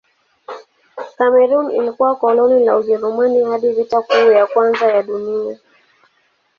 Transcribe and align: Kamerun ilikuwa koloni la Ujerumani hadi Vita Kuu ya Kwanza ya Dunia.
Kamerun 1.17 1.71
ilikuwa 1.71 2.15
koloni 2.15 2.65
la 2.65 2.77
Ujerumani 2.77 3.43
hadi 3.43 3.71
Vita 3.71 4.01
Kuu 4.01 4.31
ya 4.31 4.47
Kwanza 4.47 4.85
ya 4.87 5.03
Dunia. 5.03 5.59